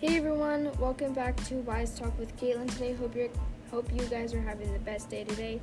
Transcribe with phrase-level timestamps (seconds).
[0.00, 2.94] Hey everyone, welcome back to Wise Talk with Caitlin today.
[2.94, 3.30] Hope you
[3.70, 5.60] hope you guys are having the best day today.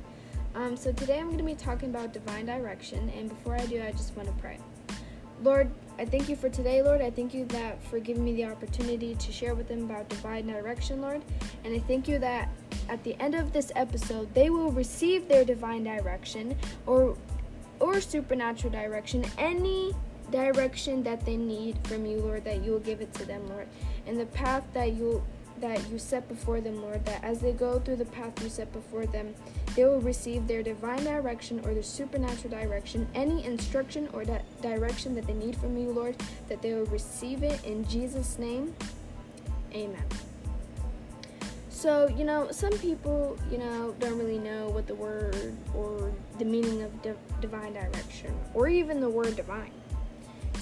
[0.54, 3.82] Um, so today I'm going to be talking about divine direction, and before I do,
[3.82, 4.58] I just want to pray.
[5.42, 5.68] Lord,
[5.98, 7.00] I thank you for today, Lord.
[7.00, 10.46] I thank you that for giving me the opportunity to share with them about divine
[10.46, 11.20] direction, Lord.
[11.64, 12.48] And I thank you that
[12.88, 17.16] at the end of this episode, they will receive their divine direction or
[17.80, 19.96] or supernatural direction, any
[20.30, 23.68] direction that they need from you, Lord, that you will give it to them, Lord.
[24.06, 25.22] And the path that you
[25.60, 28.72] that you set before them, Lord, that as they go through the path you set
[28.72, 29.34] before them,
[29.74, 35.14] they will receive their divine direction or their supernatural direction, any instruction or that direction
[35.16, 36.16] that they need from you, Lord,
[36.48, 38.74] that they will receive it in Jesus' name.
[39.72, 40.04] Amen.
[41.70, 46.44] So, you know, some people, you know, don't really know what the word or the
[46.44, 49.70] meaning of di- divine direction or even the word divine.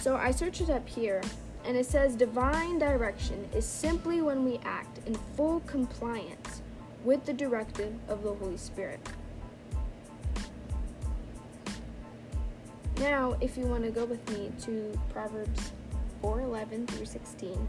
[0.07, 1.21] So I searched it up here,
[1.65, 6.63] and it says divine direction is simply when we act in full compliance
[7.05, 9.01] with the directive of the Holy Spirit.
[12.99, 15.73] Now, if you want to go with me to Proverbs
[16.23, 17.67] 4:11 through 16.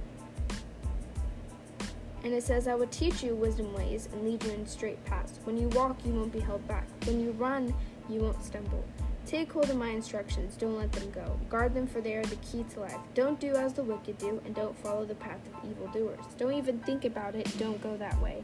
[2.23, 5.40] And it says, I will teach you wisdom ways and lead you in straight paths.
[5.44, 6.86] When you walk, you won't be held back.
[7.06, 7.73] When you run,
[8.08, 8.84] you won't stumble.
[9.28, 11.38] Take hold of my instructions, don't let them go.
[11.50, 12.95] Guard them, for they are the key to life.
[13.14, 16.23] Don't do as the wicked do, and don't follow the path of evildoers.
[16.38, 18.42] Don't even think about it, don't go that way.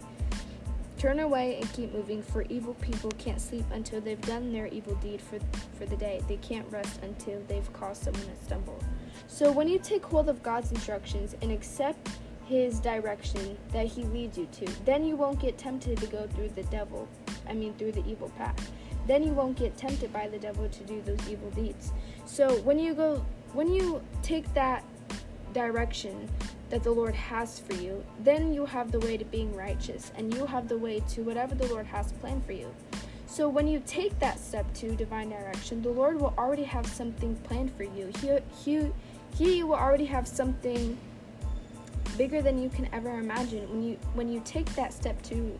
[0.97, 4.95] Turn away and keep moving, for evil people can't sleep until they've done their evil
[4.95, 5.39] deed for,
[5.77, 6.21] for the day.
[6.27, 8.83] They can't rest until they've caused someone to stumble.
[9.27, 12.09] So when you take hold of God's instructions and accept
[12.43, 16.49] his direction that he leads you to, then you won't get tempted to go through
[16.49, 17.07] the devil,
[17.47, 18.69] I mean through the evil path
[19.07, 21.91] then you won't get tempted by the devil to do those evil deeds.
[22.25, 24.83] So when you go when you take that
[25.53, 26.27] direction
[26.69, 30.33] that the Lord has for you, then you have the way to being righteous and
[30.33, 32.73] you have the way to whatever the Lord has planned for you.
[33.27, 37.35] So when you take that step to divine direction, the Lord will already have something
[37.37, 38.11] planned for you.
[38.21, 38.91] He he
[39.35, 40.97] he will already have something
[42.17, 45.59] bigger than you can ever imagine when you when you take that step to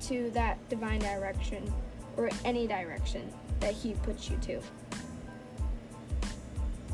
[0.00, 1.72] to that divine direction
[2.16, 4.60] or any direction that He puts you to.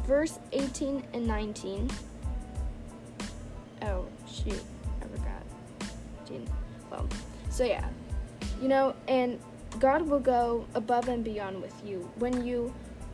[0.06, 1.90] Verse 18 and 19.
[3.82, 4.62] Oh, shoot.
[5.00, 5.42] I forgot.
[6.26, 6.48] Gene.
[6.90, 7.08] Well,
[7.50, 7.86] so yeah.
[8.60, 9.38] You know, and
[9.78, 12.72] God will go above and beyond with you when you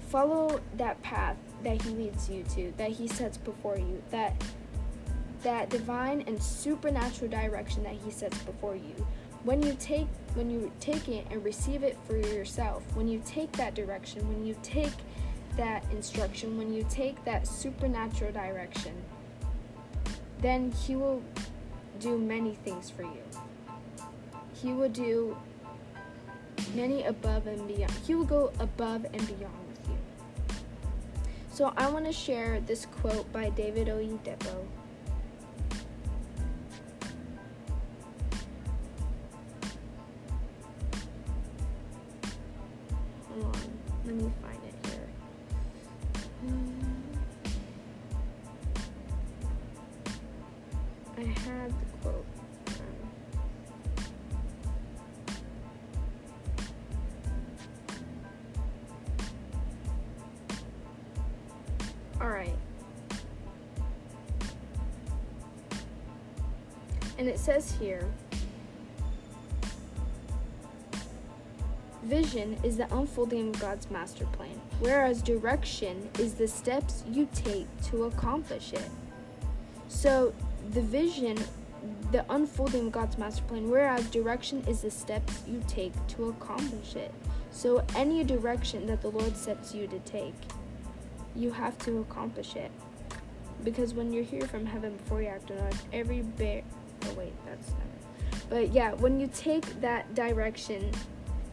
[0.09, 4.35] follow that path that He leads you to, that He sets before you, that
[5.43, 9.07] that divine and supernatural direction that He sets before you
[9.45, 13.51] when you take when you take it and receive it for yourself when you take
[13.53, 14.93] that direction when you take
[15.57, 18.93] that instruction when you take that supernatural direction
[20.41, 21.23] then he will
[21.99, 23.23] do many things for you.
[24.55, 25.37] He will do
[26.75, 27.93] many above and beyond.
[28.07, 29.99] He will go above and beyond with you.
[31.53, 34.65] So i want to share this quote by david oyedepo
[51.49, 51.73] the
[52.03, 52.25] quote.
[52.69, 52.75] Um,
[62.21, 62.55] all right.
[67.19, 68.09] And it says here
[72.09, 77.67] Vision is the unfolding of God's master plan, whereas direction is the steps you take
[77.91, 78.89] to accomplish it.
[79.89, 80.33] So,
[80.73, 81.37] the vision,
[82.13, 86.97] the unfolding of God's master plan, whereas direction is the steps you take to accomplish
[86.97, 87.13] it.
[87.51, 90.35] So, any direction that the Lord sets you to take,
[91.35, 92.71] you have to accomplish it.
[93.65, 96.65] Because when you're here from heaven before you act on earth, every bit.
[97.05, 98.45] Oh, wait, that's not it.
[98.51, 100.93] But yeah, when you take that direction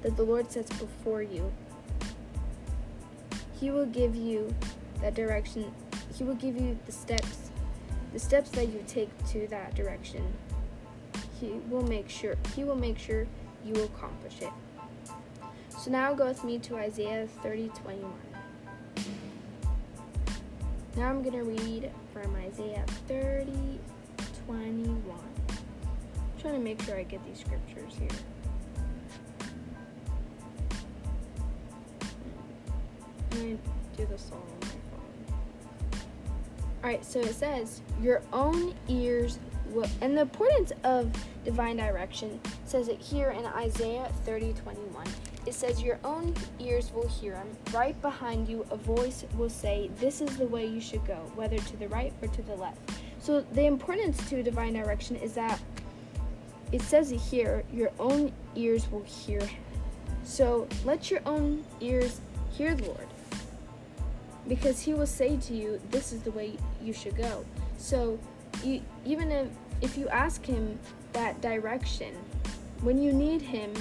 [0.06, 1.51] that the Lord sets before you.
[3.59, 4.53] He will give you
[5.01, 5.73] that direction.
[6.15, 7.44] He will give you the steps,
[8.15, 10.23] the steps that you take to that direction.
[11.38, 13.27] He will make sure he will make sure
[13.65, 14.53] you accomplish it.
[15.77, 18.13] So now go with me to Isaiah 30, 21.
[20.95, 23.51] Now I'm going to read from Isaiah 30,
[24.45, 25.19] 21.
[25.50, 25.57] I'm
[26.39, 28.07] trying to make sure I get these scriptures here.
[33.97, 34.64] do this all on my
[36.85, 36.93] phone.
[36.93, 39.39] Alright, so it says, Your own ears
[39.71, 41.11] will, and the importance of
[41.43, 45.05] divine direction says it here in Isaiah 30 21.
[45.45, 47.47] It says, Your own ears will hear him.
[47.73, 51.57] Right behind you, a voice will say, This is the way you should go, whether
[51.57, 52.79] to the right or to the left.
[53.19, 55.59] So, the importance to divine direction is that
[56.71, 59.63] it says it here, Your own ears will hear him.
[60.23, 62.19] So, let your own ears
[62.51, 63.07] hear the Lord.
[64.47, 67.45] Because he will say to you, This is the way you should go.
[67.77, 68.19] So,
[68.63, 69.47] you, even if,
[69.81, 70.80] if you ask him
[71.13, 72.13] that direction,
[72.81, 73.74] when you need him,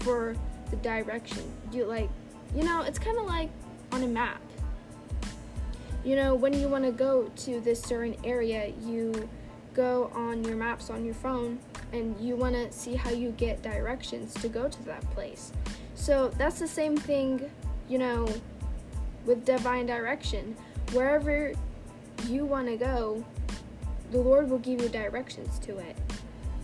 [0.00, 0.34] for
[0.70, 1.42] the direction.
[1.72, 2.10] You like,
[2.54, 3.50] you know, it's kind of like
[3.92, 4.40] on a map.
[6.04, 9.28] You know, when you want to go to this certain area, you
[9.74, 11.58] go on your maps on your phone
[11.92, 15.52] and you want to see how you get directions to go to that place.
[15.94, 17.50] So that's the same thing,
[17.88, 18.26] you know,
[19.26, 20.56] with divine direction.
[20.92, 21.52] Wherever
[22.28, 23.24] you want to go,
[24.10, 25.96] the Lord will give you directions to it.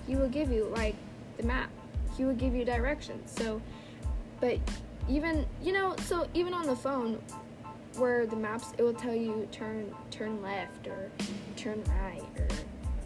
[0.07, 0.97] He will give you, like,
[1.37, 1.71] the map
[2.17, 3.31] he will give you directions.
[3.31, 3.61] So,
[4.41, 4.59] but
[5.09, 7.21] even you know, so even on the phone,
[7.97, 11.11] where the maps it will tell you turn turn left or
[11.57, 12.49] turn right or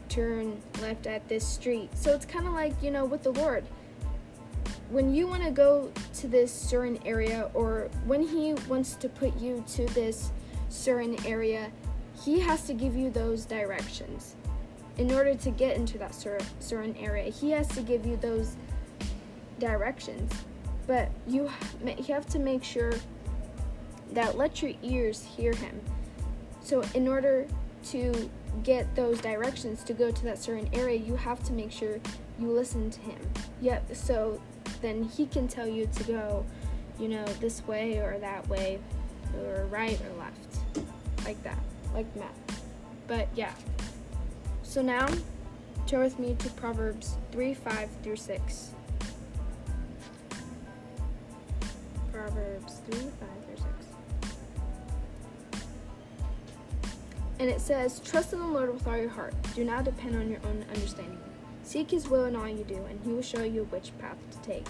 [0.08, 1.91] turn left at this street.
[1.97, 3.64] So it's kind of like you know with the Lord.
[4.90, 9.37] When you want to go to this certain area, or when He wants to put
[9.38, 10.32] you to this
[10.69, 11.70] certain area,
[12.25, 14.34] He has to give you those directions
[14.98, 17.31] in order to get into that certain area.
[17.31, 18.56] He has to give you those
[19.58, 20.32] directions,
[20.87, 21.50] but you
[21.87, 22.92] you have to make sure
[24.12, 25.81] that let your ears hear him.
[26.62, 27.46] So in order
[27.90, 28.31] to
[28.62, 31.98] get those directions to go to that certain area, you have to make sure
[32.38, 33.19] you listen to him.
[33.60, 34.40] Yep, so
[34.80, 36.46] then he can tell you to go,
[36.98, 38.78] you know, this way or that way,
[39.38, 40.86] or right or left.
[41.24, 41.58] Like that.
[41.94, 42.34] Like map.
[43.06, 43.52] But yeah.
[44.62, 45.08] So now
[45.86, 48.70] turn with me to Proverbs 3 5 through 6.
[52.12, 53.66] Proverbs 3, 5, through 6.
[57.38, 59.34] And it says, Trust in the Lord with all your heart.
[59.54, 61.18] Do not depend on your own understanding.
[61.70, 64.38] Seek his will in all you do, and he will show you which path to
[64.40, 64.67] take.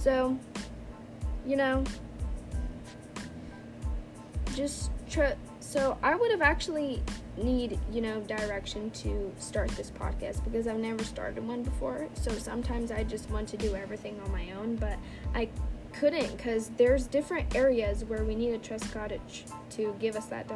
[0.00, 0.38] So,
[1.44, 1.84] you know,
[4.54, 5.36] just try.
[5.60, 7.02] So, I would have actually
[7.36, 12.08] need, you know, direction to start this podcast because I've never started one before.
[12.14, 14.96] So sometimes I just want to do everything on my own, but
[15.34, 15.50] I
[15.92, 19.20] couldn't because there's different areas where we need to trust God
[19.72, 20.48] to give us that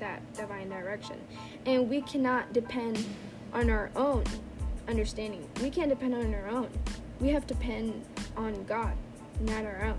[0.00, 1.20] that divine direction,
[1.66, 3.04] and we cannot depend
[3.52, 4.24] on our own
[4.88, 5.48] understanding.
[5.62, 6.68] We can't depend on our own.
[7.20, 8.04] We have to depend
[8.36, 8.94] on God,
[9.40, 9.98] not our own.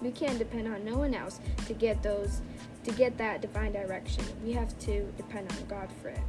[0.00, 2.40] We can't depend on no one else to get those
[2.84, 6.20] to get that divine direction, we have to depend on God for it.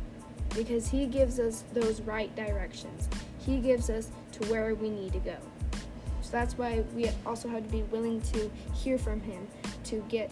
[0.55, 3.07] Because He gives us those right directions.
[3.39, 5.37] He gives us to where we need to go.
[6.21, 9.47] So that's why we also have to be willing to hear from Him
[9.85, 10.31] to get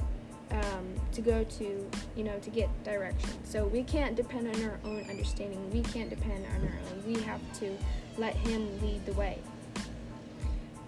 [0.51, 3.29] um, to go to you know to get direction.
[3.43, 5.69] So we can't depend on our own understanding.
[5.71, 7.03] We can't depend on our own.
[7.05, 7.77] We have to
[8.17, 9.39] let Him lead the way.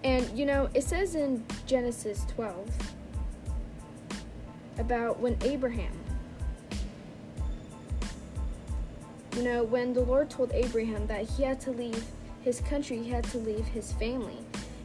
[0.04, 2.70] And you know it says in Genesis 12
[4.78, 5.92] about when Abraham,
[9.36, 12.04] you know, when the Lord told Abraham that he had to leave
[12.42, 14.38] his country, he had to leave his family,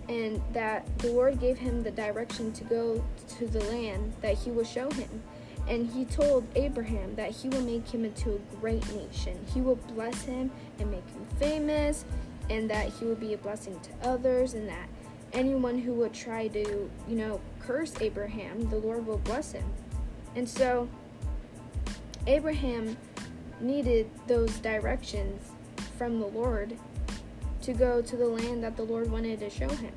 [0.10, 3.04] and that the Lord gave him the direction to go
[3.38, 5.22] to the land that he will show him.
[5.68, 9.38] And he told Abraham that he will make him into a great nation.
[9.54, 10.50] He will bless him
[10.80, 12.06] and make him famous,
[12.50, 14.88] and that he will be a blessing to others, and that
[15.34, 19.66] anyone who would try to, you know, curse Abraham, the Lord will bless him.
[20.36, 20.88] And so
[22.28, 22.96] Abraham
[23.60, 25.52] needed those directions
[25.98, 26.78] from the Lord
[27.68, 29.92] to go to the land that the Lord wanted to show him.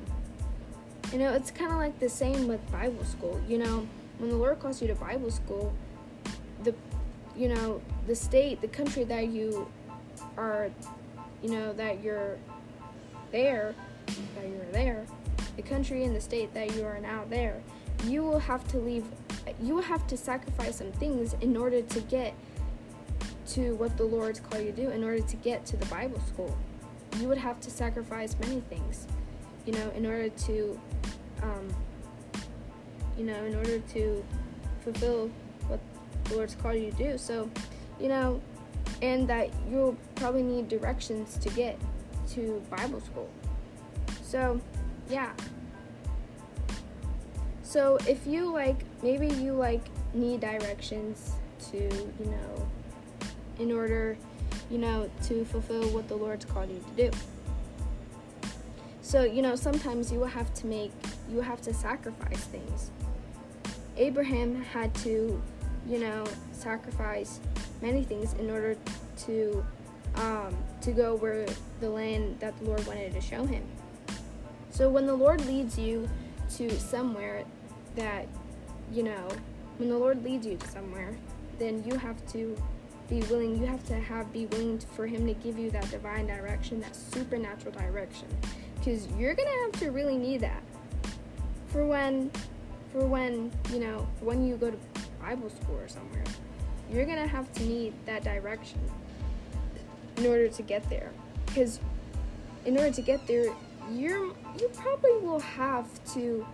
[1.13, 3.39] You know, it's kind of like the same with Bible school.
[3.47, 3.87] You know,
[4.17, 5.71] when the Lord calls you to Bible school,
[6.65, 6.75] the
[7.33, 9.71] you know, the state, the country that you
[10.35, 10.69] are,
[11.41, 12.37] you know, that you're
[13.31, 13.73] there,
[14.05, 15.05] that you're there,
[15.55, 17.61] the country and the state that you are now there,
[18.03, 19.05] you will have to leave,
[19.61, 22.33] you will have to sacrifice some things in order to get
[23.47, 26.19] to what the Lord's called you to do, in order to get to the Bible
[26.27, 26.53] school.
[27.19, 29.07] You would have to sacrifice many things,
[29.65, 30.79] you know, in order to,
[31.43, 31.67] um,
[33.17, 34.25] you know, in order to
[34.83, 35.29] fulfill
[35.67, 35.79] what
[36.25, 37.17] the Lord's called you to do.
[37.17, 37.49] So,
[37.99, 38.41] you know,
[39.01, 41.77] and that you'll probably need directions to get
[42.31, 43.29] to Bible school.
[44.23, 44.59] So,
[45.09, 45.33] yeah.
[47.63, 49.81] So if you like, maybe you like
[50.13, 51.33] need directions
[51.71, 52.69] to, you know,
[53.59, 54.17] in order,
[54.71, 57.17] you know, to fulfill what the Lord's called you to do.
[59.01, 60.91] So, you know, sometimes you will have to make,
[61.29, 62.91] you will have to sacrifice things.
[63.97, 65.41] Abraham had to,
[65.87, 66.23] you know,
[66.53, 67.41] sacrifice
[67.81, 68.77] many things in order
[69.25, 69.65] to
[70.15, 71.45] um, to go where
[71.79, 73.63] the land that the Lord wanted to show him.
[74.69, 76.09] So when the Lord leads you
[76.57, 77.43] to somewhere
[77.95, 78.27] that,
[78.91, 79.27] you know,
[79.77, 81.15] when the Lord leads you to somewhere,
[81.59, 82.57] then you have to
[83.11, 86.25] be willing, you have to have be willing for him to give you that divine
[86.27, 88.25] direction, that supernatural direction.
[88.77, 90.63] Because you're gonna have to really need that.
[91.67, 92.31] For when
[92.93, 94.77] for when, you know, when you go to
[95.21, 96.23] Bible school or somewhere,
[96.89, 98.79] you're gonna have to need that direction
[100.15, 101.11] in order to get there.
[101.47, 101.81] Because
[102.65, 103.53] in order to get there,
[103.91, 104.27] you're
[104.57, 106.45] you probably will have to,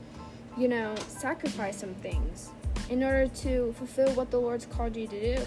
[0.57, 2.49] you know, sacrifice some things
[2.89, 5.45] in order to fulfill what the Lord's called you to do.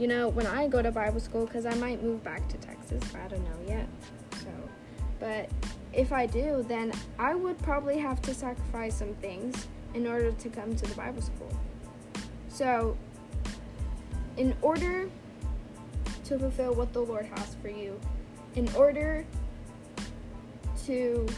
[0.00, 3.02] You know, when I go to Bible school, because I might move back to Texas,
[3.14, 3.86] I don't know yet.
[4.42, 4.48] So,
[5.18, 5.50] but
[5.92, 10.48] if I do, then I would probably have to sacrifice some things in order to
[10.48, 11.52] come to the Bible school.
[12.48, 12.96] So,
[14.38, 15.10] in order
[16.24, 18.00] to fulfill what the Lord has for you,
[18.54, 19.26] in order
[20.86, 21.28] to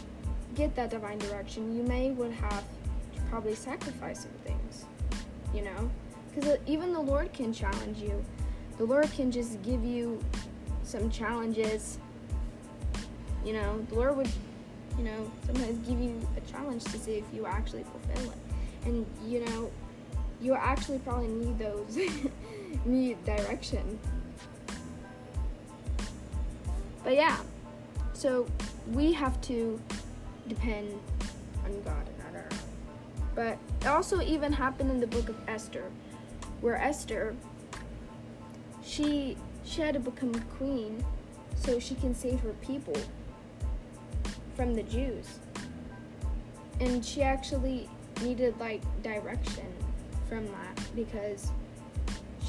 [0.55, 2.63] get that divine direction, you may would have
[3.17, 4.85] to probably sacrifice some things,
[5.53, 5.91] you know?
[6.33, 8.25] Because even the Lord can challenge you.
[8.79, 10.23] The Lord can just give you
[10.83, 11.99] some challenges.
[13.45, 14.31] You know, the Lord would,
[14.99, 18.39] you know, sometimes give you a challenge to see if you actually fulfill it.
[18.85, 19.71] And, you know,
[20.41, 21.99] you actually probably need those,
[22.85, 23.99] need direction
[27.05, 27.37] but yeah,
[28.13, 28.47] so
[28.93, 29.81] we have to
[30.49, 30.99] depend
[31.65, 32.59] on God and not our own.
[33.35, 35.91] But it also even happened in the book of Esther,
[36.61, 37.35] where Esther,
[38.93, 41.03] she she had to become a queen
[41.57, 42.97] so she can save her people
[44.55, 45.39] from the Jews.
[46.81, 47.89] And she actually
[48.23, 49.73] needed like direction
[50.29, 51.53] from that because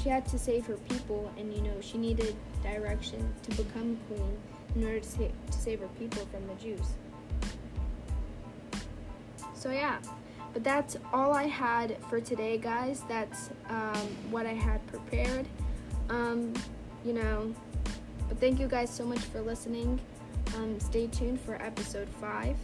[0.02, 4.36] she had to save her people and you know she needed direction to become queen
[4.74, 6.86] in order to, sa- to save her people from the Jews.
[9.54, 9.98] So, yeah,
[10.52, 13.02] but that's all I had for today, guys.
[13.08, 15.46] That's um, what I had prepared.
[16.10, 16.54] Um,
[17.04, 17.54] you know,
[18.28, 20.00] but thank you guys so much for listening.
[20.56, 22.56] Um, stay tuned for episode 5.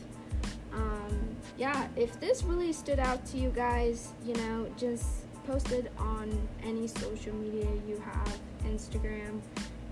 [0.73, 5.90] Um, yeah, if this really stood out to you guys, you know, just post it
[5.99, 6.30] on
[6.62, 9.40] any social media you have Instagram,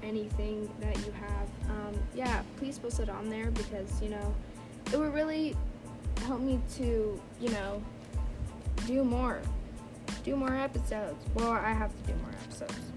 [0.02, 1.70] anything that you have.
[1.70, 4.34] Um, yeah, please post it on there because, you know,
[4.92, 5.56] it would really
[6.22, 7.82] help me to, you know,
[8.86, 9.40] do more.
[10.24, 11.24] Do more episodes.
[11.34, 12.92] Well, I have to do more episodes.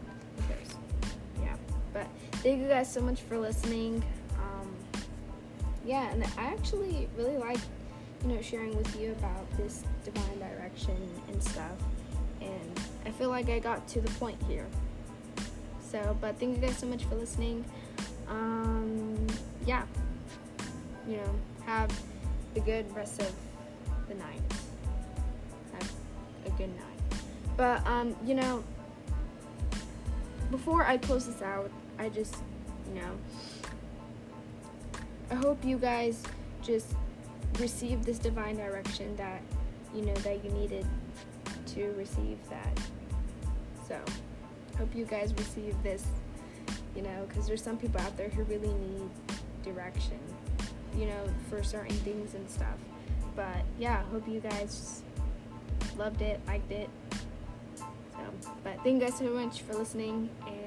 [1.94, 4.04] But thank you guys so much for listening.
[4.36, 4.74] Um,
[5.86, 7.60] yeah, and I actually really like,
[8.24, 11.78] you know, sharing with you about this divine direction and stuff.
[12.40, 14.68] And I feel like I got to the point here.
[15.92, 17.66] So, but thank you guys so much for listening.
[18.28, 19.28] Um,
[19.66, 19.84] yeah,
[21.08, 21.92] you know, have
[22.56, 23.32] a good rest of
[24.08, 24.42] the night.
[25.74, 25.92] Have
[26.46, 27.20] a good night.
[27.58, 28.64] But um, you know,
[30.50, 31.72] before I close this out,
[32.02, 32.36] I just,
[32.90, 33.12] you know,
[35.30, 36.24] I hope you guys
[36.64, 36.96] just
[37.60, 39.40] receive this divine direction that
[39.94, 40.88] you know that you needed
[41.68, 42.80] to receive that.
[43.88, 44.00] So
[44.80, 46.08] hope you guys receive this,
[46.96, 49.10] you know, because there's some people out there who really need
[49.64, 50.20] direction,
[50.98, 52.80] you know, for certain things and stuff.
[53.36, 55.04] But yeah, hope you guys
[56.00, 56.90] loved it, liked it.
[57.78, 60.61] So, but thank you guys so much for listening, and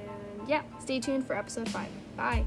[0.46, 1.88] yeah, stay tuned for episode five.
[2.16, 2.44] Bye.